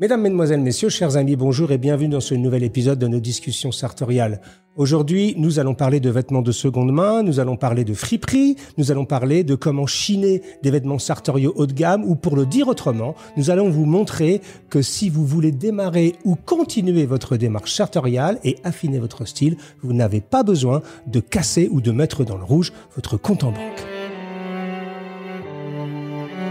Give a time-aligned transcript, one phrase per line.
[0.00, 3.72] Mesdames, Mesdemoiselles, Messieurs, chers amis, bonjour et bienvenue dans ce nouvel épisode de nos discussions
[3.72, 4.40] sartoriales.
[4.76, 8.92] Aujourd'hui, nous allons parler de vêtements de seconde main, nous allons parler de friperie, nous
[8.92, 12.68] allons parler de comment chiner des vêtements sartoriaux haut de gamme ou pour le dire
[12.68, 14.40] autrement, nous allons vous montrer
[14.70, 19.94] que si vous voulez démarrer ou continuer votre démarche sartoriale et affiner votre style, vous
[19.94, 23.84] n'avez pas besoin de casser ou de mettre dans le rouge votre compte en banque.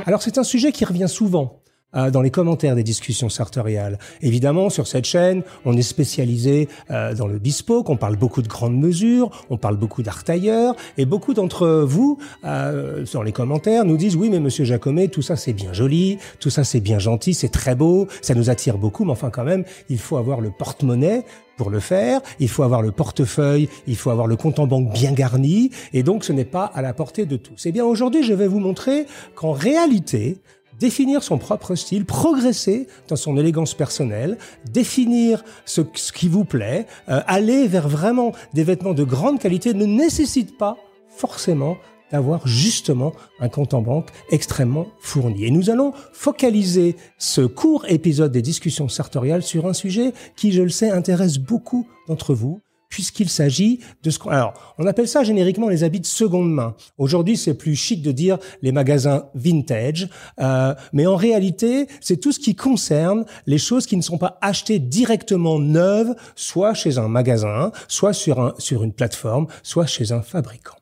[0.05, 1.61] Alors c'est un sujet qui revient souvent
[1.95, 3.97] euh, dans les commentaires des discussions sartoriales.
[4.21, 8.49] Évidemment, sur cette chaîne, on est spécialisé euh, dans le bespoke, on parle beaucoup de
[8.49, 13.85] grandes mesures, on parle beaucoup d'art tailleur, et beaucoup d'entre vous, euh, dans les commentaires,
[13.85, 16.99] nous disent oui, mais Monsieur Jacomet, tout ça c'est bien joli, tout ça c'est bien
[16.99, 20.41] gentil, c'est très beau, ça nous attire beaucoup, mais enfin quand même, il faut avoir
[20.41, 21.23] le porte-monnaie
[21.55, 24.91] pour le faire, il faut avoir le portefeuille, il faut avoir le compte en banque
[24.91, 27.65] bien garni, et donc ce n'est pas à la portée de tous.
[27.65, 30.37] Eh bien aujourd'hui, je vais vous montrer qu'en réalité,
[30.79, 34.37] définir son propre style, progresser dans son élégance personnelle,
[34.71, 39.85] définir ce, qui vous plaît, euh, aller vers vraiment des vêtements de grande qualité ne
[39.85, 40.77] nécessite pas
[41.09, 41.77] forcément
[42.11, 45.45] d'avoir justement un compte en banque extrêmement fourni.
[45.45, 50.61] Et nous allons focaliser ce court épisode des discussions sartoriales sur un sujet qui, je
[50.61, 52.61] le sais, intéresse beaucoup d'entre vous,
[52.97, 54.31] puisqu'il s'agit de ce qu'on...
[54.31, 56.75] Alors, on appelle ça génériquement les habits de seconde main.
[56.97, 62.31] Aujourd'hui, c'est plus chic de dire les magasins vintage, euh, mais en réalité, c'est tout
[62.31, 67.07] ce qui concerne les choses qui ne sont pas achetées directement neuves, soit chez un
[67.07, 70.77] magasin, soit sur, un, sur une plateforme, soit chez un fabricant.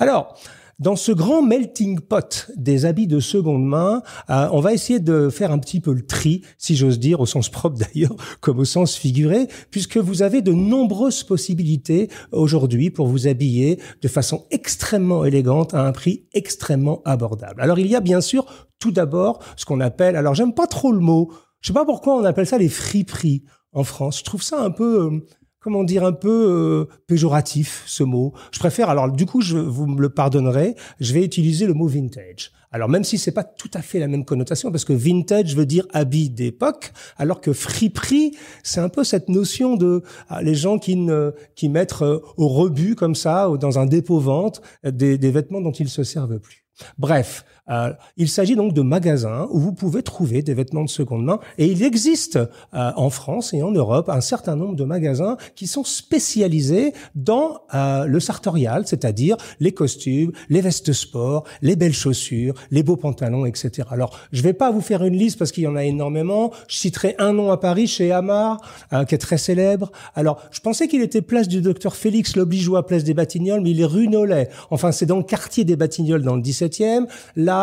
[0.00, 0.40] Alors,
[0.80, 5.28] dans ce grand melting pot des habits de seconde main, euh, on va essayer de
[5.28, 8.64] faire un petit peu le tri, si j'ose dire, au sens propre d'ailleurs, comme au
[8.64, 15.24] sens figuré, puisque vous avez de nombreuses possibilités aujourd'hui pour vous habiller de façon extrêmement
[15.24, 17.60] élégante à un prix extrêmement abordable.
[17.60, 18.46] Alors il y a bien sûr
[18.78, 22.16] tout d'abord ce qu'on appelle, alors j'aime pas trop le mot, je sais pas pourquoi
[22.16, 24.18] on appelle ça les friperies en France.
[24.20, 25.26] Je trouve ça un peu euh,
[25.60, 28.32] comment dire, un peu euh, péjoratif ce mot.
[28.50, 31.86] Je préfère, alors du coup, je, vous me le pardonnerez, je vais utiliser le mot
[31.86, 32.52] vintage.
[32.72, 35.66] Alors même si c'est pas tout à fait la même connotation, parce que vintage veut
[35.66, 38.32] dire habit d'époque, alors que friperie,
[38.62, 42.48] c'est un peu cette notion de ah, les gens qui ne, qui mettent euh, au
[42.48, 46.64] rebut comme ça, dans un dépôt-vente, des, des vêtements dont ils se servent plus.
[46.98, 51.24] Bref, euh, il s'agit donc de magasins où vous pouvez trouver des vêtements de seconde
[51.24, 55.36] main et il existe euh, en France et en Europe un certain nombre de magasins
[55.54, 61.94] qui sont spécialisés dans euh, le sartorial, c'est-à-dire les costumes, les vestes sport, les belles
[61.94, 63.88] chaussures, les beaux pantalons, etc.
[63.90, 66.52] Alors, je vais pas vous faire une liste parce qu'il y en a énormément.
[66.68, 68.60] Je citerai un nom à Paris chez Amar,
[69.08, 69.90] qui est très célèbre.
[70.14, 72.34] Alors, je pensais qu'il était place du docteur Félix
[72.76, 74.48] à place des Batignolles, mais il est rue Nollet.
[74.70, 77.06] Enfin, c'est dans le quartier des Batignolles, dans le 17e.
[77.36, 77.59] Là,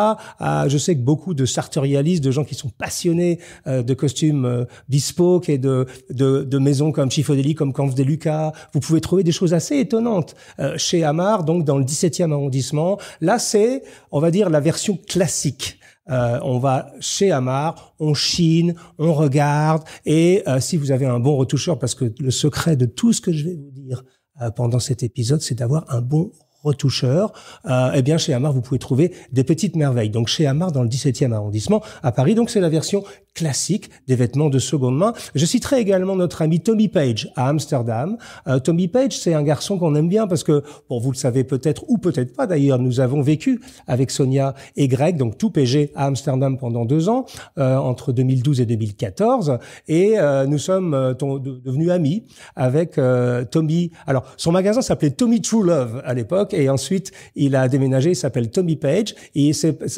[0.67, 4.65] je sais que beaucoup de sartorialistes, de gens qui sont passionnés euh, de costumes euh,
[4.89, 9.31] bespoke et de, de, maisons comme Chifodeli, comme Camps de Lucas, vous pouvez trouver des
[9.31, 12.97] choses assez étonnantes euh, chez Amar, donc dans le 17e arrondissement.
[13.21, 15.79] Là, c'est, on va dire, la version classique.
[16.09, 21.77] on va chez Amar, on chine, on regarde, et si vous avez un bon retoucheur,
[21.79, 24.03] parce que le secret de tout ce que je vais vous dire
[24.55, 26.31] pendant cet épisode, c'est d'avoir un bon
[26.63, 27.33] retoucheur,
[27.65, 30.09] euh, eh bien chez Amar vous pouvez trouver des petites merveilles.
[30.09, 33.03] Donc chez Amar dans le 17e arrondissement à Paris, donc c'est la version
[33.33, 35.13] classique des vêtements de seconde main.
[35.35, 38.17] Je citerai également notre ami Tommy Page à Amsterdam.
[38.47, 41.43] Euh, Tommy Page, c'est un garçon qu'on aime bien parce que, bon, vous le savez
[41.43, 45.91] peut-être ou peut-être pas d'ailleurs, nous avons vécu avec Sonia et Greg, donc tout PG
[45.95, 47.25] à Amsterdam pendant deux ans,
[47.59, 52.23] euh, entre 2012 et 2014, et euh, nous sommes euh, devenus amis
[52.55, 53.91] avec euh, Tommy.
[54.05, 58.15] Alors, son magasin s'appelait Tommy True Love à l'époque, et ensuite il a déménagé, il
[58.15, 59.51] s'appelle Tommy Page, et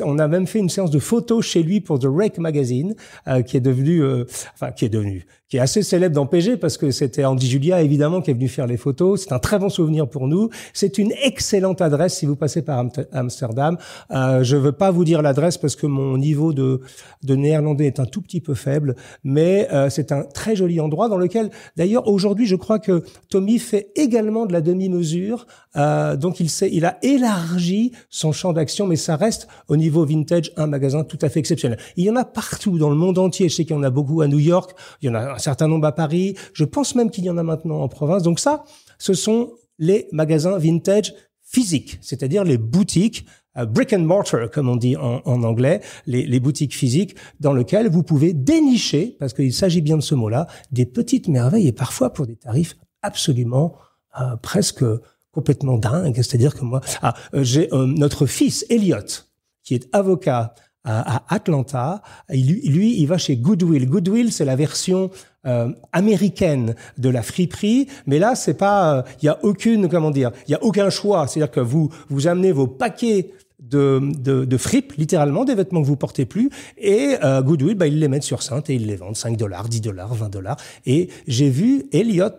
[0.03, 2.95] on a même fait une séance de photos chez lui pour The Rake Magazine.
[3.27, 6.57] Euh, qui est devenu, euh, enfin qui est devenu, qui est assez célèbre dans PG
[6.57, 9.23] parce que c'était Andy Julia évidemment qui est venu faire les photos.
[9.23, 10.49] C'est un très bon souvenir pour nous.
[10.73, 13.77] C'est une excellente adresse si vous passez par Amsterdam.
[14.11, 16.81] Euh, je veux pas vous dire l'adresse parce que mon niveau de,
[17.23, 21.17] néerlandais est un tout petit peu faible, mais euh, c'est un très joli endroit dans
[21.17, 25.47] lequel d'ailleurs aujourd'hui je crois que Tommy fait également de la demi-mesure.
[25.75, 31.03] Donc il a élargi son champ d'action, mais ça reste au niveau vintage un magasin
[31.03, 31.79] tout à fait exceptionnel.
[31.95, 33.49] Il y en a partout dans le monde entier.
[33.49, 35.37] Je sais qu'il y en a beaucoup à New York, il y en a un
[35.37, 36.35] certain nombre à Paris.
[36.53, 38.23] Je pense même qu'il y en a maintenant en province.
[38.23, 38.63] Donc ça,
[38.97, 43.25] ce sont les magasins vintage physiques, c'est-à-dire les boutiques
[43.57, 48.03] euh, brick and mortar, comme on dit en, anglais, les, boutiques physiques dans lesquelles vous
[48.03, 52.27] pouvez dénicher, parce qu'il s'agit bien de ce mot-là, des petites merveilles et parfois pour
[52.27, 53.75] des tarifs absolument
[54.19, 54.83] euh, presque
[55.31, 56.15] complètement dingues.
[56.15, 59.25] C'est-à-dire que moi, ah, euh, j'ai notre fils Elliot,
[59.63, 60.53] qui est avocat
[60.83, 62.01] à, Atlanta.
[62.29, 63.87] Lui, lui, il va chez Goodwill.
[63.87, 65.09] Goodwill, c'est la version
[65.45, 70.31] euh, américaine de la friperie, mais là, c'est pas, il y a aucune, comment dire,
[70.47, 71.27] il y a aucun choix.
[71.27, 75.87] C'est-à-dire que vous vous amenez vos paquets de, de, de fripes, littéralement, des vêtements que
[75.87, 76.49] vous portez plus.
[76.77, 79.69] Et euh, Goodwill, bah, ils les mettent sur Sainte et ils les vendent 5 dollars,
[79.69, 80.57] 10 dollars, 20 dollars.
[80.85, 82.29] Et j'ai vu Elliot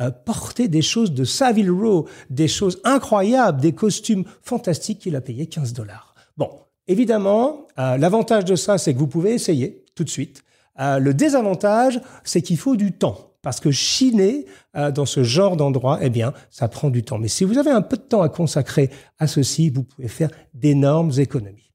[0.00, 5.20] euh, porter des choses de Savile Row, des choses incroyables, des costumes fantastiques qu'il a
[5.20, 6.14] payé 15 dollars.
[6.36, 6.50] Bon,
[6.86, 10.44] évidemment, euh, l'avantage de ça, c'est que vous pouvez essayer tout de suite.
[10.78, 13.28] le désavantage, c'est qu'il faut du temps.
[13.42, 14.46] Parce que chiner
[14.76, 17.18] euh, dans ce genre d'endroit, eh bien, ça prend du temps.
[17.18, 20.30] Mais si vous avez un peu de temps à consacrer à ceci, vous pouvez faire
[20.54, 21.67] d'énormes économies.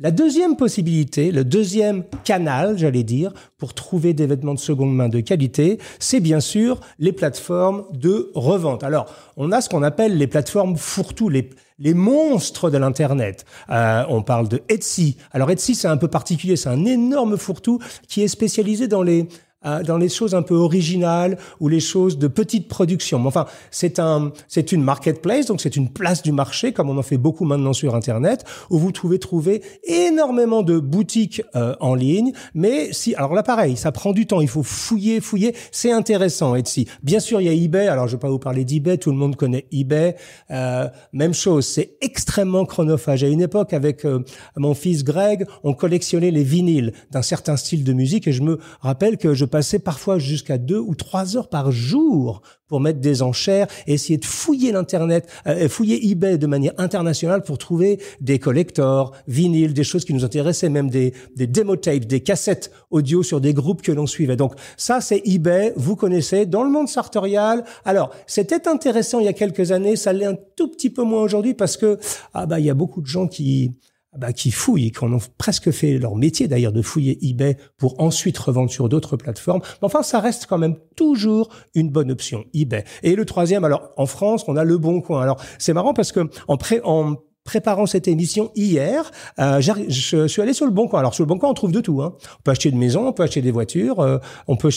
[0.00, 5.08] La deuxième possibilité, le deuxième canal, j'allais dire, pour trouver des vêtements de seconde main
[5.08, 8.84] de qualité, c'est bien sûr les plateformes de revente.
[8.84, 11.50] Alors, on a ce qu'on appelle les plateformes fourre-tout, les,
[11.94, 13.44] monstres de l'Internet.
[13.70, 15.16] Euh, on parle de Etsy.
[15.32, 19.26] Alors Etsy, c'est un peu particulier, c'est un énorme fourre-tout qui est spécialisé dans les
[19.64, 23.26] dans les choses un peu originales ou les choses de petite production.
[23.26, 27.02] Enfin, c'est un, c'est une marketplace, donc c'est une place du marché, comme on en
[27.02, 32.32] fait beaucoup maintenant sur Internet, où vous pouvez trouver énormément de boutiques euh, en ligne.
[32.54, 34.40] Mais si, alors là, pareil, ça prend du temps.
[34.40, 35.54] Il faut fouiller, fouiller.
[35.72, 36.86] C'est intéressant, Etsy.
[37.02, 37.88] Bien sûr, il y a eBay.
[37.88, 38.98] Alors, je vais pas vous parler d'eBay.
[38.98, 40.16] Tout le monde connaît eBay.
[40.50, 41.66] Euh, même chose.
[41.66, 43.24] C'est extrêmement chronophage.
[43.24, 44.24] À une époque, avec euh,
[44.56, 48.58] mon fils Greg, on collectionnait les vinyles d'un certain style de musique, et je me
[48.80, 53.22] rappelle que je passer parfois jusqu'à deux ou trois heures par jour pour mettre des
[53.22, 58.38] enchères et essayer de fouiller l'internet, euh, fouiller eBay de manière internationale pour trouver des
[58.38, 63.22] collectors, vinyles, des choses qui nous intéressaient, même des, des demo tapes, des cassettes audio
[63.22, 64.36] sur des groupes que l'on suivait.
[64.36, 67.64] Donc ça, c'est eBay, vous connaissez, dans le monde sartorial.
[67.84, 71.22] Alors, c'était intéressant il y a quelques années, ça l'est un tout petit peu moins
[71.22, 71.98] aujourd'hui parce que
[72.34, 73.72] ah bah il y a beaucoup de gens qui
[74.18, 78.00] bah, qui fouillent, qui en ont presque fait leur métier d'ailleurs de fouiller eBay pour
[78.00, 79.60] ensuite revendre sur d'autres plateformes.
[79.80, 82.84] Mais enfin, ça reste quand même toujours une bonne option, eBay.
[83.02, 85.22] Et le troisième, alors en France, on a le Bon Coin.
[85.22, 90.42] Alors c'est marrant parce que en, pré en préparant cette émission hier, euh, je suis
[90.42, 91.00] allé sur le Bon Coin.
[91.00, 92.02] Alors sur le Bon Coin, on trouve de tout.
[92.02, 92.14] Hein.
[92.40, 94.18] On peut acheter une maison, on peut acheter des voitures, euh,
[94.48, 94.68] on peut,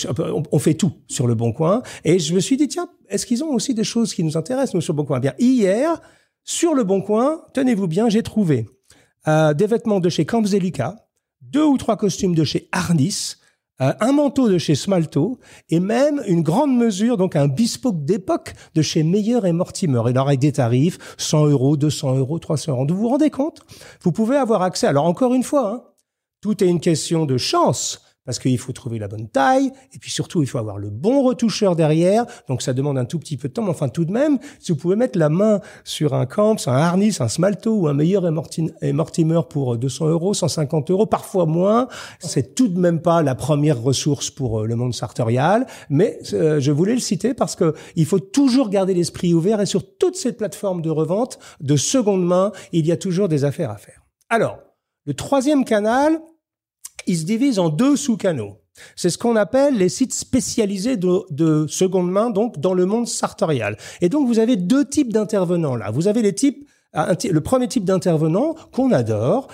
[0.51, 1.81] on, fait tout sur le Bon Coin.
[2.05, 4.75] Et je me suis dit tiens, est-ce qu'ils ont aussi des choses qui nous intéressent
[4.75, 5.17] nous sur le Bon Coin?
[5.17, 5.99] Eh Bien hier,
[6.43, 8.67] sur le Bon Coin, tenez-vous bien, j'ai trouvé
[9.27, 11.07] euh, des vêtements de chez Campzelica,
[11.41, 13.35] deux ou trois costumes de chez Arnis,
[13.81, 15.39] euh, un manteau de chez Smalto
[15.69, 20.01] et même une grande mesure, donc un bespoke d'époque de chez Meyer et Mortimer.
[20.05, 22.85] Et alors avec des tarifs 100 euros, 200 euros, 300 euros.
[22.87, 23.61] Vous vous rendez compte?
[24.03, 24.85] Vous pouvez avoir accès.
[24.85, 25.83] Alors encore une fois, hein,
[26.41, 30.11] tout est une question de chance parce qu'il faut trouver la bonne taille, et puis
[30.11, 33.47] surtout, il faut avoir le bon retoucheur derrière, donc ça demande un tout petit peu
[33.47, 36.25] de temps, mais enfin tout de même, si vous pouvez mettre la main sur un
[36.25, 41.45] Camps, un Harnis, un Smalto ou un meilleur Mortimer pour 200 euros, 150 euros, parfois
[41.45, 41.87] moins,
[42.19, 46.59] c'est tout de même pas la première ressource pour euh, le monde sartorial, mais euh,
[46.59, 50.15] je voulais le citer parce que il faut toujours garder l'esprit ouvert, et sur toutes
[50.15, 54.03] ces plateformes de revente de seconde main, il y a toujours des affaires à faire.
[54.29, 54.59] Alors,
[55.05, 56.21] le troisième canal,
[57.07, 58.57] il se divise en deux sous-canaux.
[58.95, 63.77] C'est ce qu'on appelle les sites spécialisés de, seconde main, donc dans le monde sartorial.
[64.01, 65.91] Et donc vous avez deux types d'intervenants là.
[65.91, 69.47] Vous avez les types le premier type d'intervenants qu'on adore,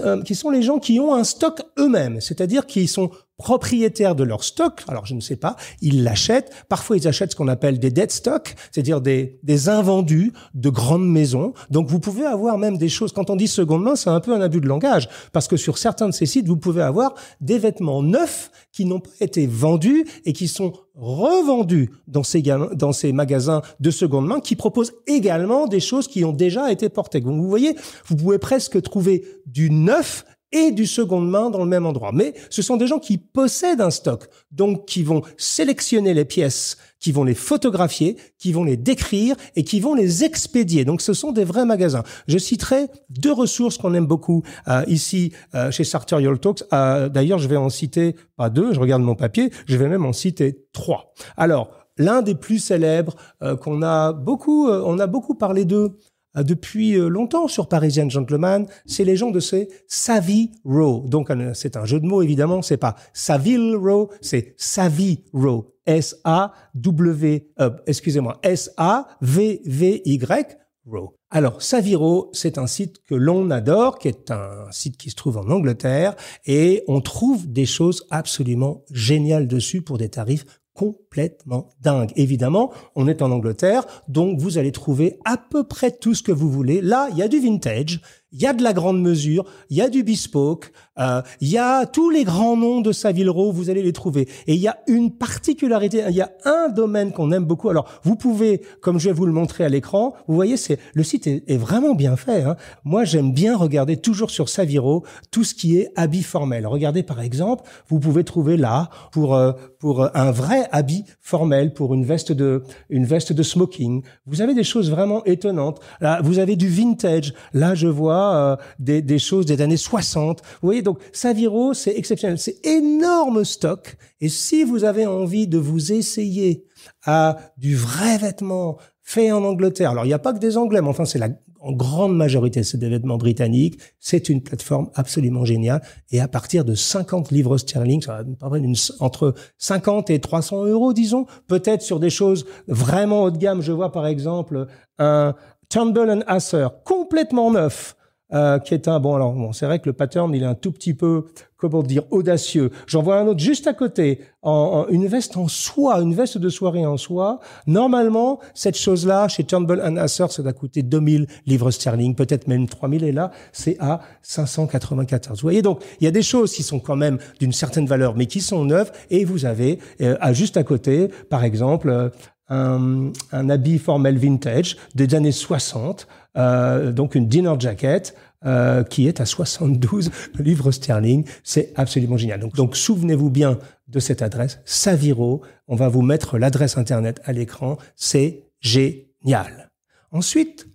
[0.00, 4.22] euh, qui, sont les gens qui ont un stock eux-mêmes, c'est-à-dire qui sont propriétaires de
[4.22, 4.82] leur stock.
[4.86, 6.52] Alors je ne sais pas, ils l'achètent.
[6.68, 11.08] Parfois ils achètent ce qu'on appelle des dead stock, c'est-à-dire des, des invendus de grandes
[11.08, 11.54] maisons.
[11.70, 13.12] Donc vous pouvez avoir même des choses.
[13.12, 15.78] Quand on dit seconde main, c'est un peu un abus de langage parce que sur
[15.78, 20.04] certains de ces sites, vous pouvez avoir des vêtements neufs qui n'ont pas été vendus
[20.26, 25.66] et qui sont revendus dans ces, dans ces magasins de seconde main qui proposent également
[25.66, 27.20] des choses qui ont déjà été portées.
[27.20, 27.74] Donc vous voyez,
[28.06, 32.10] vous pouvez presque trouver du neuf et du seconde main dans le même endroit.
[32.12, 36.76] Mais ce sont des gens qui possèdent un stock, donc qui vont sélectionner les pièces,
[36.98, 40.84] qui vont les photographier, qui vont les décrire et qui vont les expédier.
[40.84, 42.02] Donc ce sont des vrais magasins.
[42.26, 46.64] Je citerai deux ressources qu'on aime beaucoup euh, ici euh, chez Sartorial Talks.
[46.72, 50.04] Euh, D'ailleurs, je vais en citer pas deux, je regarde mon papier, je vais même
[50.04, 51.12] en citer trois.
[51.36, 55.98] Alors, l'un des plus célèbres euh, qu'on a beaucoup, euh, on a beaucoup parlé d'eux
[56.36, 61.04] depuis euh, longtemps sur Parisian Gentleman, c'est les gens de ces Savvy Row.
[61.08, 65.74] Donc euh, c'est un jeu de mots évidemment, c'est pas Savile Row, c'est Savvy Row.
[65.86, 67.48] S A W
[67.86, 71.14] excusez-moi, S A V V Y Row.
[71.30, 75.36] Alors, Saviro, c'est un site que l'on adore, qui est un site qui se trouve
[75.36, 80.44] en Angleterre, et on trouve des choses absolument géniales dessus pour des tarifs
[80.74, 82.12] complètement complètement dingue.
[82.14, 86.30] Évidemment, on est en Angleterre, donc vous allez trouver à peu près tout ce que
[86.30, 86.80] vous voulez.
[86.80, 88.00] Là, il y a du vintage,
[88.32, 91.58] il y a de la grande mesure, il y a du bespoke, euh, il y
[91.58, 94.28] a tous les grands noms de Savile Row, vous allez les trouver.
[94.46, 97.70] Et il y a une particularité, il y a un domaine qu'on aime beaucoup.
[97.70, 101.02] Alors, vous pouvez, comme je vais vous le montrer à l'écran, vous voyez, c'est le
[101.02, 102.42] site est, vraiment bien fait.
[102.42, 102.54] Hein.
[102.84, 106.68] Moi, j'aime bien regarder toujours sur Saviro tout ce qui est habit formel.
[106.68, 111.94] Regardez par exemple, vous pouvez trouver là pour euh, pour un vrai habit formel, pour
[111.94, 114.02] une veste de une veste de smoking.
[114.26, 115.80] Vous avez des choses vraiment étonnantes.
[116.00, 117.34] Là, vous avez du vintage.
[117.52, 120.40] Là, je vois euh, des, des, choses des années 60.
[120.40, 122.38] Vous voyez, donc Saviro, c'est exceptionnel.
[122.38, 123.96] C'est énorme stock.
[124.20, 126.64] Et si vous avez envie de vous essayer
[127.04, 130.80] à du vrai vêtement fait en Angleterre, alors il n'y a pas que des Anglais,
[130.80, 131.28] mais enfin c'est la
[131.60, 133.78] en grande majorité c'est des vêtements britanniques.
[133.98, 135.82] C'est une plateforme absolument géniale.
[136.10, 138.58] Et à partir de 50 livres sterling, ça va
[139.00, 143.62] entre 50 et 300 euros, disons, peut-être sur des choses vraiment haut de gamme.
[143.62, 144.66] Je vois par exemple
[144.98, 145.34] un
[145.68, 147.96] Turnbull Asser complètement neuf
[148.32, 150.54] euh, qui est un bon alors bon c'est vrai que le pattern il est un
[150.54, 151.26] tout petit peu
[151.60, 152.70] comment dire audacieux.
[152.86, 156.48] J'en vois un autre juste à côté en, une veste en soie, une veste de
[156.48, 157.40] soirée en soie.
[157.66, 162.66] Normalement cette chose là chez Turnbull Asser ça doit coûter 2000 livres sterling, peut-être même
[162.66, 165.38] 3000 et là c'est à 594.
[165.38, 168.16] Vous voyez donc il y a des choses qui sont quand même d'une certaine valeur
[168.16, 172.08] mais qui sont neuves et vous avez euh, juste à côté par exemple euh,
[172.48, 178.14] un, un, habit formel vintage des années 60 euh, donc une dinner jacket
[178.46, 181.26] euh, qui est à 72 livres sterling.
[181.44, 182.40] C'est absolument génial.
[182.40, 183.58] Donc, souvenez-vous bien
[183.88, 185.42] de cette adresse, Saviro.
[185.68, 187.76] On va vous mettre l'adresse internet à l'écran.
[187.96, 189.70] C'est génial.
[190.10, 190.66] Ensuite,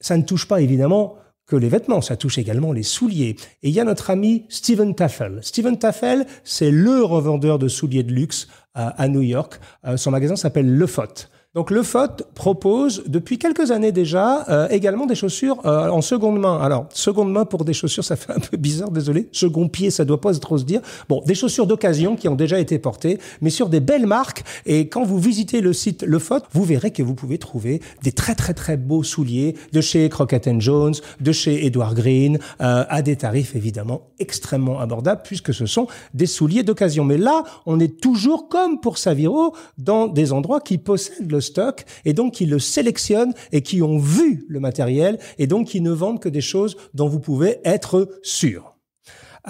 [0.00, 3.36] ça ne touche pas évidemment que les vêtements, ça touche également les souliers.
[3.62, 5.38] Et il y a notre ami Steven Taffel.
[5.40, 9.58] Steven Taffel, c'est le revendeur de souliers de luxe à, à New York.
[9.86, 11.30] Euh, son magasin s'appelle Le Fot.
[11.58, 16.38] Donc le FOT propose depuis quelques années déjà euh, également des chaussures euh, en seconde
[16.38, 16.60] main.
[16.60, 19.28] Alors seconde main pour des chaussures, ça fait un peu bizarre, désolé.
[19.32, 20.80] Second pied, ça doit pas trop se dire.
[21.08, 24.44] Bon, des chaussures d'occasion qui ont déjà été portées, mais sur des belles marques.
[24.66, 28.12] Et quand vous visitez le site Le FOT, vous verrez que vous pouvez trouver des
[28.12, 33.02] très très très beaux souliers de chez Crockett Jones, de chez Edward Green, euh, à
[33.02, 37.02] des tarifs évidemment extrêmement abordables puisque ce sont des souliers d'occasion.
[37.02, 41.84] Mais là, on est toujours comme pour Saviro dans des endroits qui possèdent le stock
[42.04, 45.90] et donc qui le sélectionnent et qui ont vu le matériel et donc qui ne
[45.90, 48.74] vendent que des choses dont vous pouvez être sûr.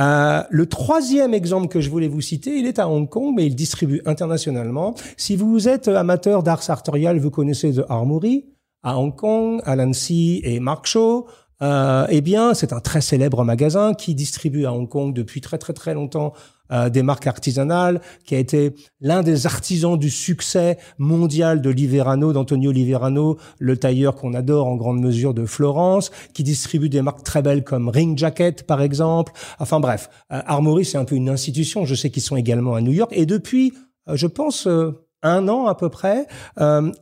[0.00, 3.46] Euh, le troisième exemple que je voulais vous citer, il est à Hong Kong, mais
[3.46, 4.94] il distribue internationalement.
[5.16, 8.46] Si vous êtes amateur d'art sartorial, vous connaissez The Armory
[8.82, 10.86] à Hong Kong, Alan C et Mark.
[11.62, 15.58] Euh, eh bien, c'est un très célèbre magasin qui distribue à Hong Kong depuis très
[15.58, 16.32] très très longtemps
[16.70, 22.34] euh, des marques artisanales, qui a été l'un des artisans du succès mondial de Liverano,
[22.34, 27.22] d'Antonio Liverano, le tailleur qu'on adore en grande mesure de Florence, qui distribue des marques
[27.22, 29.32] très belles comme Ring Jacket par exemple.
[29.58, 31.86] Enfin bref, euh, Armory c'est un peu une institution.
[31.86, 33.72] Je sais qu'ils sont également à New York et depuis,
[34.08, 34.68] euh, je pense
[35.22, 36.26] un an à peu près,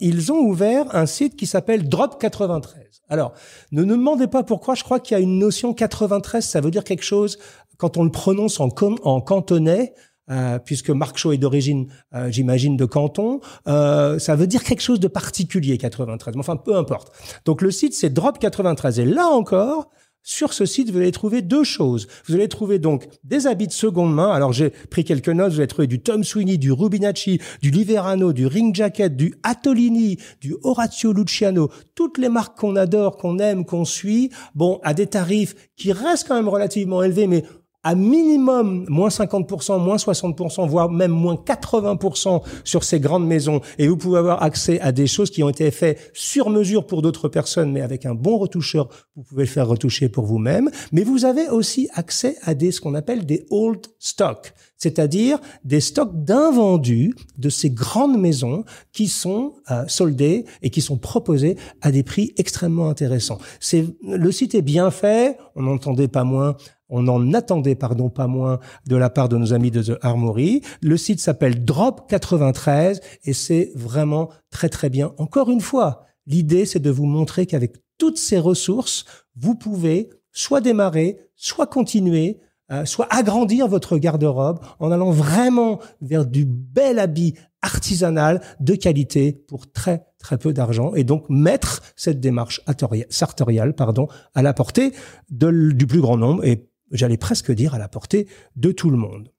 [0.01, 2.85] ils ont ouvert un site qui s'appelle Drop 93.
[3.09, 3.33] Alors,
[3.73, 6.71] ne me demandez pas pourquoi, je crois qu'il y a une notion 93, ça veut
[6.71, 7.39] dire quelque chose
[7.77, 8.69] quand on le prononce en,
[9.03, 9.95] en cantonais,
[10.29, 14.83] euh, puisque Marc Shaw est d'origine, euh, j'imagine, de Canton, euh, ça veut dire quelque
[14.83, 16.35] chose de particulier, 93.
[16.35, 17.13] Mais enfin, peu importe.
[17.45, 18.99] Donc le site, c'est Drop 93.
[18.99, 19.91] Et là encore,
[20.29, 22.09] sur ce site, vous allez trouver deux choses.
[22.27, 24.33] Vous allez trouver donc des habits de seconde main.
[24.33, 25.53] Alors j'ai pris quelques notes.
[25.53, 30.19] Vous allez trouver du Tom Sweeney, du Rubinacci, du Liverano, du Ring Jacket, du Atolini,
[30.41, 31.71] du Orazio Luciano.
[31.95, 34.31] Toutes les marques qu'on adore, qu'on aime, qu'on suit.
[34.57, 37.45] Bon, à des tarifs qui restent quand même relativement élevés, mais
[37.87, 43.61] à minimum moins 50%, moins 60%, voire même moins 80% sur ces grandes maisons.
[43.79, 47.01] Et vous pouvez avoir accès à des choses qui ont été faites sur mesure pour
[47.01, 50.69] d'autres personnes, mais avec un bon retoucheur, vous pouvez le faire retoucher pour vous-même.
[50.91, 55.81] Mais vous avez aussi accès à des, ce qu'on appelle des old stocks c'est-à-dire des
[55.81, 61.91] stocks d'invendus de ces grandes maisons qui sont euh, soldés et qui sont proposés à
[61.91, 63.39] des prix extrêmement intéressants.
[63.61, 66.57] C'est le site est bien fait, on n'entendait pas moins
[66.89, 70.63] on n'en attendait pardon pas moins de la part de nos amis de The Armory.
[70.81, 75.13] Le site s'appelle Drop 93 et c'est vraiment très très bien.
[75.19, 79.05] Encore une fois, l'idée c'est de vous montrer qu'avec toutes ces ressources,
[79.37, 82.41] vous pouvez soit démarrer, soit continuer,
[82.73, 89.33] euh, soit agrandir votre garde-robe en allant vraiment vers du bel habit artisanal de qualité
[89.33, 92.61] pour très très peu d'argent et donc mettre cette démarche
[93.09, 94.93] sartoriale pardon à la portée
[95.31, 99.33] du plus grand nombre et j'allais presque dire à la portée de tout le monde.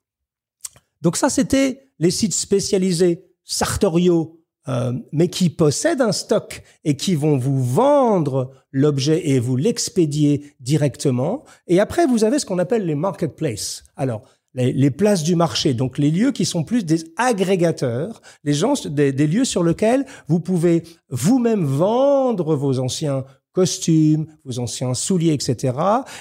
[1.01, 4.36] Donc ça, c'était les sites spécialisés sartoriaux,
[4.67, 10.53] euh, mais qui possèdent un stock et qui vont vous vendre l'objet et vous l'expédier
[10.59, 11.43] directement.
[11.67, 13.83] Et après, vous avez ce qu'on appelle les marketplaces.
[13.95, 18.73] Alors, les, places du marché, donc les lieux qui sont plus des agrégateurs, les gens,
[18.87, 25.33] des, des lieux sur lesquels vous pouvez vous-même vendre vos anciens costumes, vos anciens souliers,
[25.33, 25.73] etc.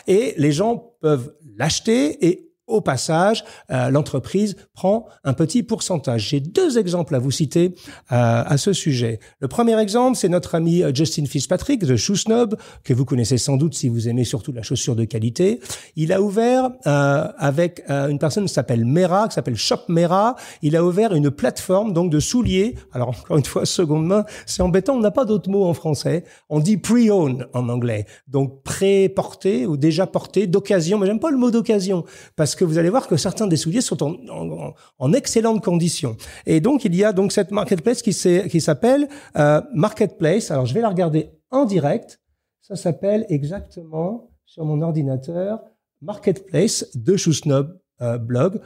[0.06, 6.28] Et les gens peuvent l'acheter et au passage, euh, l'entreprise prend un petit pourcentage.
[6.28, 7.74] J'ai deux exemples à vous citer
[8.12, 9.20] euh, à ce sujet.
[9.40, 13.38] Le premier exemple, c'est notre ami euh, Justin Fitzpatrick de Shoe Snob, que vous connaissez
[13.38, 15.60] sans doute si vous aimez surtout la chaussure de qualité.
[15.94, 20.36] Il a ouvert avec une personne qui s'appelle Mera, qui s'appelle Shop Mera.
[20.62, 22.74] Il a ouvert une plateforme donc de souliers.
[22.92, 26.24] Alors encore une fois, seconde main, c'est embêtant, on n'a pas d'autre mot en français.
[26.48, 30.98] On dit pre-owned en anglais, donc pré-porté ou déjà porté d'occasion.
[30.98, 32.04] Mais j'aime pas le mot d'occasion
[32.34, 36.16] parce que vous allez voir que certains des souliers sont en, en, en excellentes conditions.
[36.46, 40.50] Et donc, il y a donc cette marketplace qui s'appelle euh, Marketplace.
[40.50, 42.20] Alors, je vais la regarder en direct.
[42.62, 45.60] Ça s'appelle exactement sur mon ordinateur
[46.02, 48.60] Marketplace de Shoesnob euh, blog.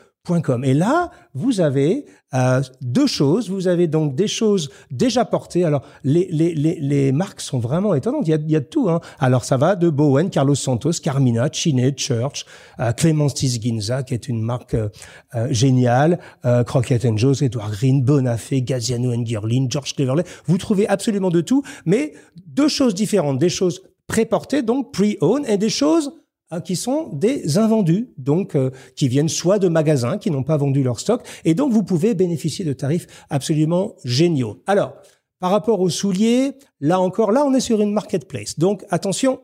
[0.62, 3.50] Et là, vous avez euh, deux choses.
[3.50, 5.64] Vous avez donc des choses déjà portées.
[5.64, 8.28] Alors, les, les, les, les marques sont vraiment étonnantes.
[8.28, 8.88] Il y a, il y a tout.
[8.90, 9.00] Hein.
[9.18, 12.44] Alors, ça va de Bowen, Carlos Santos, Carmina, Chine, Church,
[12.78, 14.88] euh, Clémence Ginza, qui est une marque euh,
[15.34, 20.24] euh géniale, euh, Crockett Jones, Edward Green, Bonafé, Gaziano Girlin, George Cleverley.
[20.46, 22.12] Vous trouvez absolument de tout, mais
[22.46, 23.38] deux choses différentes.
[23.38, 26.12] Des choses pré-portées, donc pre-owned, et des choses
[26.52, 30.56] Hein, qui sont des invendus, donc euh, qui viennent soit de magasins qui n'ont pas
[30.56, 34.60] vendu leur stock, et donc vous pouvez bénéficier de tarifs absolument géniaux.
[34.66, 34.94] Alors,
[35.38, 39.40] par rapport aux souliers, là encore, là on est sur une marketplace, donc attention,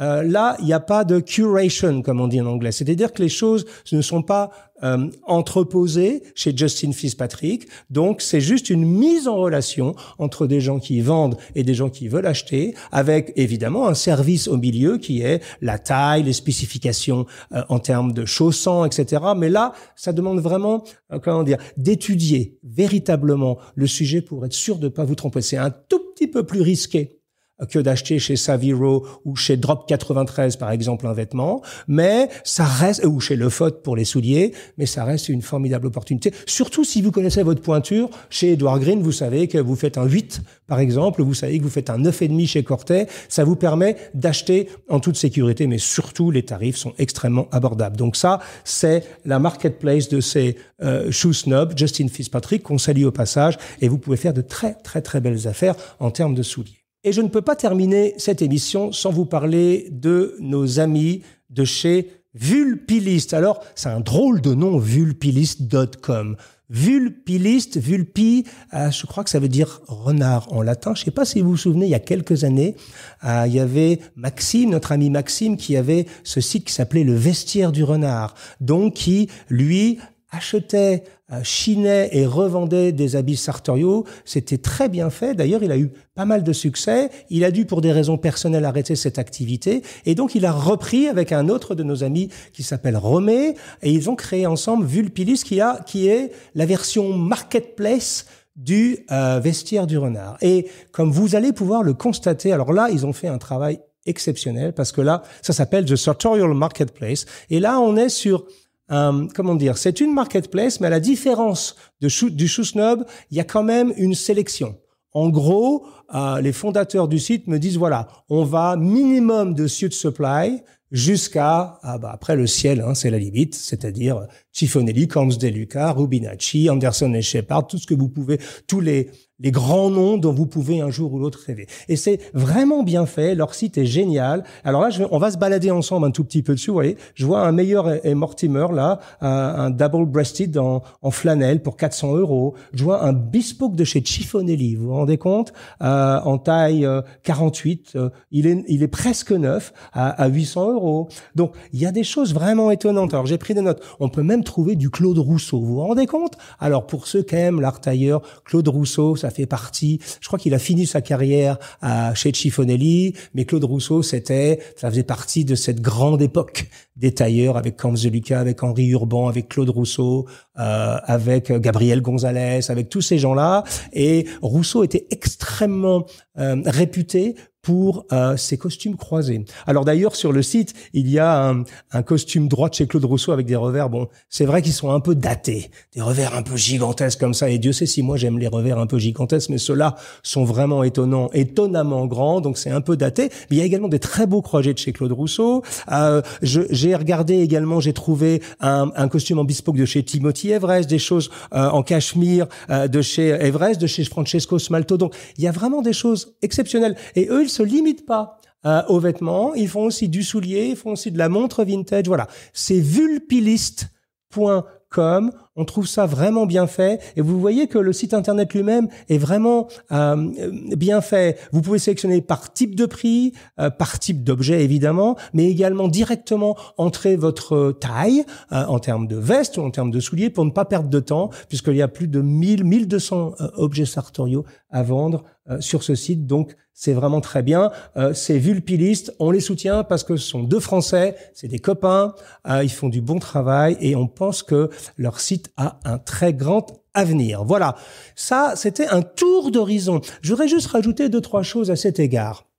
[0.00, 2.72] euh, là, il n'y a pas de curation, comme on dit en anglais.
[2.72, 4.50] C'est-à-dire que les choses ne sont pas
[4.82, 7.68] euh, entreposées chez Justin Fitzpatrick.
[7.90, 11.90] Donc, c'est juste une mise en relation entre des gens qui vendent et des gens
[11.90, 17.26] qui veulent acheter, avec évidemment un service au milieu qui est la taille, les spécifications
[17.52, 19.22] euh, en termes de chaussants, etc.
[19.36, 20.82] Mais là, ça demande vraiment,
[21.22, 25.42] comment dire, d'étudier véritablement le sujet pour être sûr de ne pas vous tromper.
[25.42, 27.19] C'est un tout petit peu plus risqué
[27.68, 33.04] que d'acheter chez Saviro ou chez Drop 93 par exemple un vêtement, mais ça reste
[33.04, 36.32] ou chez Le Faute pour les souliers, mais ça reste une formidable opportunité.
[36.46, 40.04] Surtout si vous connaissez votre pointure, chez Edward Green, vous savez que vous faites un
[40.04, 43.96] 8 par exemple, vous savez que vous faites un 9,5 chez Cortet, ça vous permet
[44.14, 47.96] d'acheter en toute sécurité, mais surtout les tarifs sont extrêmement abordables.
[47.96, 53.10] Donc ça, c'est la marketplace de ces euh, shoe snobs, Justin Fitzpatrick, qu'on salue au
[53.10, 56.79] passage, et vous pouvez faire de très très très belles affaires en termes de souliers.
[57.02, 61.64] Et je ne peux pas terminer cette émission sans vous parler de nos amis de
[61.64, 63.32] chez Vulpilist.
[63.32, 66.36] Alors, c'est un drôle de nom, vulpilist.com.
[66.68, 70.94] Vulpilist, vulpi, euh, je crois que ça veut dire renard en latin.
[70.94, 72.76] Je ne sais pas si vous vous souvenez, il y a quelques années,
[73.24, 77.14] euh, il y avait Maxime, notre ami Maxime, qui avait ce site qui s'appelait le
[77.14, 79.98] vestiaire du renard, donc qui, lui,
[80.30, 81.02] achetait,
[81.42, 84.04] chinait et revendait des habits sartoriaux.
[84.24, 85.34] C'était très bien fait.
[85.34, 87.10] D'ailleurs, il a eu pas mal de succès.
[87.30, 89.82] Il a dû, pour des raisons personnelles, arrêter cette activité.
[90.06, 93.54] Et donc, il a repris avec un autre de nos amis qui s'appelle Romé.
[93.82, 99.40] Et ils ont créé ensemble Vulpilis, qui, a, qui est la version marketplace du euh,
[99.42, 100.36] vestiaire du renard.
[100.42, 104.72] Et comme vous allez pouvoir le constater, alors là, ils ont fait un travail exceptionnel
[104.72, 107.26] parce que là, ça s'appelle The Sartorial Marketplace.
[107.48, 108.44] Et là, on est sur
[108.90, 113.40] euh, comment dire, c'est une marketplace, mais à la différence de du Snob, il y
[113.40, 114.76] a quand même une sélection.
[115.12, 119.92] En gros, euh, les fondateurs du site me disent voilà, on va minimum de suit
[119.92, 125.92] supply jusqu'à ah bah après le ciel, hein, c'est la limite, c'est-à-dire Cifonelli, Combs Deluca,
[125.92, 130.32] Rubinacci, Anderson et Shepard, tout ce que vous pouvez, tous les les grands noms dont
[130.32, 131.66] vous pouvez un jour ou l'autre rêver.
[131.88, 133.34] Et c'est vraiment bien fait.
[133.34, 134.44] Leur site est génial.
[134.64, 136.70] Alors là, je on va se balader ensemble un tout petit peu dessus.
[136.70, 141.62] Vous voyez, je vois un meilleur et Mortimer là, un, double breasted en, en, flanelle
[141.62, 142.54] pour 400 euros.
[142.72, 144.74] Je vois un bespoke de chez Cifonelli.
[144.74, 145.52] Vous vous rendez compte?
[145.82, 146.86] Euh, En taille
[147.22, 151.08] 48, euh, euh, il est il est presque neuf à, à 800 euros.
[151.34, 153.14] Donc il y a des choses vraiment étonnantes.
[153.14, 153.82] Alors j'ai pris des notes.
[154.00, 155.60] On peut même trouver du Claude Rousseau.
[155.60, 156.36] Vous vous rendez compte?
[156.58, 160.00] Alors pour ceux qui aiment l'art tailleur, Claude Rousseau, fait partie.
[160.20, 164.90] Je crois qu'il a fini sa carrière à, chez Chiffonelli, mais Claude Rousseau, c'était, ça
[164.90, 167.76] faisait partie de cette grande époque des tailleurs avec
[168.10, 170.26] Lucas, avec Henri Urban, avec Claude Rousseau,
[170.58, 173.64] euh, avec Gabriel Gonzalez, avec tous ces gens-là.
[173.92, 176.04] Et Rousseau était extrêmement
[176.38, 179.44] euh, réputé pour euh, ces costumes croisés.
[179.66, 183.04] Alors d'ailleurs sur le site il y a un, un, costume droit de chez Claude
[183.04, 183.90] Rousseau avec des revers.
[183.90, 187.50] Bon, c'est vrai qu'ils sont un peu datés, des revers un peu gigantesques comme ça.
[187.50, 190.82] Et Dieu sait si moi j'aime les revers un peu gigantesques, mais ceux-là sont vraiment
[190.82, 192.40] étonnants, étonnamment grands.
[192.40, 193.30] Donc c'est un peu daté.
[193.50, 195.62] Mais il y a également des très beaux croisés de chez Claude Rousseau.
[195.90, 200.88] Euh, j'ai regardé également, j'ai trouvé un, un, costume en bespoke de chez Timothy Everest,
[200.88, 204.96] des choses euh, en cachemire euh, de chez Everest, de chez Francesco Smalto.
[204.96, 206.96] Donc il y a vraiment des choses exceptionnelles.
[207.16, 210.92] Et eux, se limitent pas euh, aux vêtements, ils font aussi du soulier, ils font
[210.92, 212.06] aussi de la montre vintage.
[212.06, 217.92] Voilà, c'est vulpilist.com comme on trouve ça vraiment bien fait et vous voyez que le
[217.92, 220.30] site internet lui-même est vraiment euh,
[220.76, 221.38] bien fait.
[221.52, 226.56] Vous pouvez sélectionner par type de prix, euh, par type d'objet évidemment, mais également directement
[226.76, 230.50] entrer votre taille euh, en termes de veste ou en termes de souliers pour ne
[230.50, 235.22] pas perdre de temps puisqu'il y a plus de 1000 1200 objets sartoriaux à vendre
[235.58, 236.26] sur ce site.
[236.26, 237.70] Donc c'est vraiment très bien.
[237.98, 242.14] Euh, c'est Vulpiliste, on les soutient parce que ce sont deux Français, c'est des copains,
[242.48, 246.32] euh, ils font du bon travail et on pense que leur site a un très
[246.32, 247.44] grand avenir.
[247.44, 247.76] Voilà,
[248.16, 250.00] ça c'était un tour d'horizon.
[250.22, 252.49] Je voudrais juste rajouter deux, trois choses à cet égard.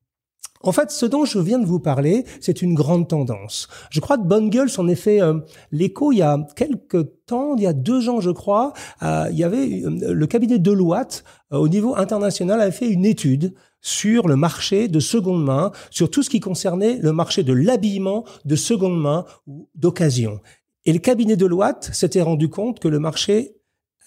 [0.64, 3.68] En fait, ce dont je viens de vous parler, c'est une grande tendance.
[3.90, 5.40] Je crois que Bonne Gueule s'en est fait euh,
[5.72, 8.74] l'écho il y a quelques temps, il y a deux ans, je crois.
[9.04, 13.54] Euh, il y avait euh, le cabinet Deloitte au niveau international avait fait une étude
[13.82, 18.24] sur le marché de seconde main, sur tout ce qui concernait le marché de l'habillement
[18.46, 20.40] de seconde main ou d'occasion.
[20.86, 23.56] Et le cabinet Deloitte s'était rendu compte que le marché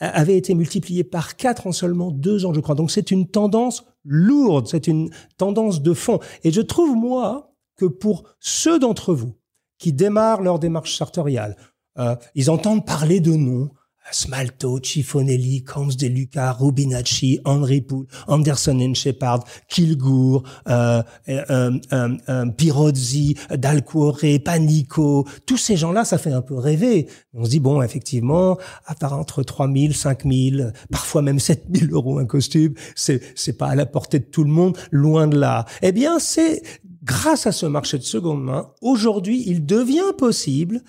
[0.01, 2.75] avait été multiplié par quatre en seulement deux ans, je crois.
[2.75, 6.21] Donc c'est une tendance lourde, c'est une tendance de fond.
[6.43, 9.35] Et je trouve, moi, que pour ceux d'entre vous
[9.79, 11.57] qui démarrent leur démarche sartoriale,
[11.99, 13.71] euh, ils entendent parler de noms,
[14.13, 22.47] Smalto, Cifonelli, Combs de Luca, Rubinacci, Henry Poole, Anderson and Shepard, Kilgour, euh, euh, euh,
[22.57, 27.09] Pirozzi, Dalcuore, Panico, tous ces gens-là, ça fait un peu rêver.
[27.33, 32.27] On se dit, bon, effectivement, à part entre 3000, 5000, parfois même 7000 euros un
[32.27, 33.21] costume, c'est,
[33.59, 35.65] pas à la portée de tout le monde, loin de là.
[35.83, 36.63] Eh bien, c'est
[37.03, 40.83] grâce à ce marché de seconde main, aujourd'hui, il devient possible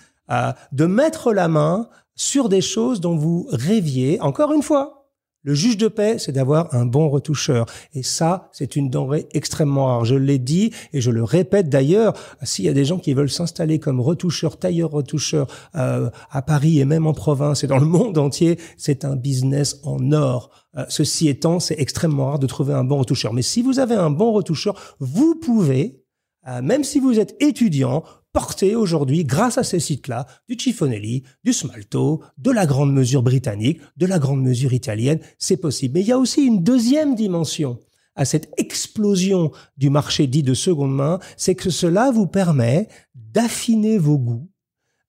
[0.71, 4.19] de mettre la main sur des choses dont vous rêviez.
[4.21, 5.05] Encore une fois,
[5.45, 7.67] le juge de paix, c'est d'avoir un bon retoucheur.
[7.93, 10.03] Et ça, c'est une denrée extrêmement rare.
[10.03, 13.29] Je l'ai dit et je le répète d'ailleurs, s'il y a des gens qui veulent
[13.29, 18.17] s'installer comme retoucheur, tailleur-retoucheur euh, à Paris et même en province et dans le monde
[18.17, 20.49] entier, c'est un business en or.
[20.77, 23.31] Euh, ceci étant, c'est extrêmement rare de trouver un bon retoucheur.
[23.31, 26.03] Mais si vous avez un bon retoucheur, vous pouvez,
[26.47, 28.03] euh, même si vous êtes étudiant,
[28.35, 33.79] porter aujourd'hui, grâce à ces sites-là, du Cifonelli, du Smalto, de la grande mesure britannique,
[33.95, 35.93] de la grande mesure italienne, c'est possible.
[35.93, 37.79] Mais il y a aussi une deuxième dimension
[38.13, 43.97] à cette explosion du marché dit de seconde main, c'est que cela vous permet d'affiner
[43.97, 44.49] vos goûts,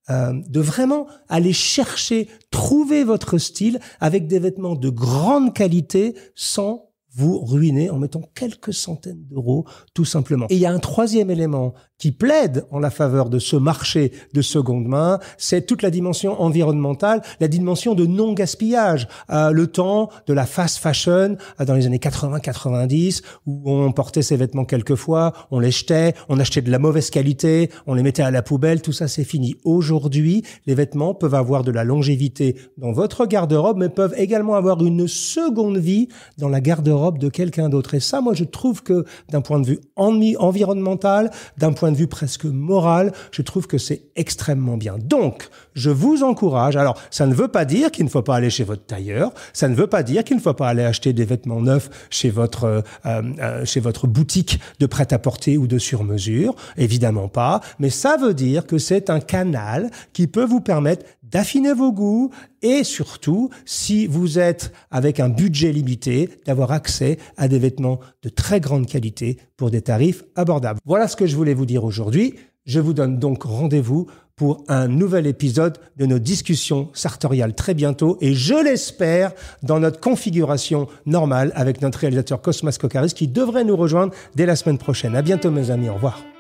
[0.09, 6.87] euh, de vraiment aller chercher, trouver votre style avec des vêtements de grande qualité sans
[7.17, 10.47] vous ruinez en mettant quelques centaines d'euros tout simplement.
[10.51, 14.13] Et il y a un troisième élément qui plaide en la faveur de ce marché
[14.35, 19.09] de seconde main, c'est toute la dimension environnementale, la dimension de non-gaspillage.
[19.31, 24.23] Euh, le temps de la fast fashion euh, dans les années 80-90, où on portait
[24.23, 28.23] ses vêtements quelquefois, on les jetait, on achetait de la mauvaise qualité, on les mettait
[28.23, 29.57] à la poubelle, tout ça c'est fini.
[29.65, 34.85] Aujourd'hui, les vêtements peuvent avoir de la longévité dans votre garde-robe, mais peuvent également avoir
[34.85, 37.95] une seconde vie dans la garde-robe de quelqu'un d'autre.
[37.95, 42.07] Et ça, moi, je trouve que d'un point de vue environnemental, d'un point de vue
[42.07, 44.97] presque moral, je trouve que c'est extrêmement bien.
[44.99, 46.77] Donc, je vous encourage.
[46.77, 49.33] Alors, ça ne veut pas dire qu'il ne faut pas aller chez votre tailleur.
[49.53, 52.31] Ça ne veut pas dire qu'il ne faut pas aller acheter des vêtements neufs chez
[52.31, 56.55] votre euh, euh, chez votre boutique de prêt-à-porter ou de sur-mesure.
[56.77, 57.61] Évidemment pas.
[57.79, 62.31] Mais ça veut dire que c'est un canal qui peut vous permettre d'affiner vos goûts
[62.63, 68.29] et surtout, si vous êtes avec un budget limité, d'avoir accès à des vêtements de
[68.29, 70.81] très grande qualité pour des tarifs abordables.
[70.85, 72.35] Voilà ce que je voulais vous dire aujourd'hui.
[72.65, 78.19] Je vous donne donc rendez-vous pour un nouvel épisode de nos discussions sartoriales très bientôt
[78.21, 83.77] et je l'espère dans notre configuration normale avec notre réalisateur Cosmas Kokaris qui devrait nous
[83.77, 85.17] rejoindre dès la semaine prochaine.
[85.17, 86.36] À bientôt mes amis, au revoir.